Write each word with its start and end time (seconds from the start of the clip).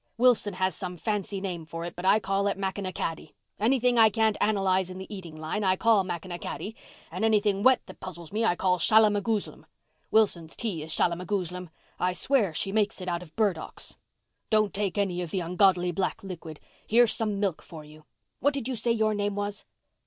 Wilson 0.17 0.55
has 0.55 0.73
some 0.73 0.97
fancy 0.97 1.39
name 1.39 1.63
for 1.63 1.85
it, 1.85 1.95
but 1.95 2.05
I 2.05 2.19
call 2.19 2.45
lit 2.45 2.57
macanaccady. 2.57 3.33
Anything 3.59 3.99
I 3.99 4.09
can't 4.09 4.35
analyze 4.41 4.89
in 4.89 4.97
the 4.97 5.15
eating 5.15 5.35
line 5.35 5.63
I 5.63 5.75
call 5.75 6.03
macanaccady 6.03 6.73
and 7.11 7.23
anything 7.23 7.61
wet 7.61 7.81
that 7.85 7.99
puzzles 7.99 8.31
me 8.33 8.43
I 8.43 8.55
call 8.55 8.79
shallamagouslem. 8.79 9.63
Wilson's 10.09 10.55
tea 10.55 10.81
is 10.81 10.91
shallamagouslem. 10.91 11.69
I 11.99 12.13
swear 12.13 12.51
she 12.51 12.71
makes 12.71 12.99
it 12.99 13.07
out 13.07 13.21
of 13.21 13.35
burdocks. 13.35 13.95
Don't 14.49 14.73
take 14.73 14.97
any 14.97 15.21
of 15.21 15.29
the 15.29 15.41
ungodly 15.41 15.91
black 15.91 16.23
liquid—here's 16.23 17.13
some 17.13 17.39
milk 17.39 17.61
for 17.61 17.85
you. 17.85 18.05
What 18.39 18.55
did 18.55 18.67
you 18.67 18.75
say 18.75 18.91
your 18.91 19.13
name 19.13 19.35
was?" 19.35 19.65